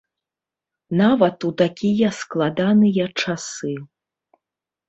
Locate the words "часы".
3.21-3.73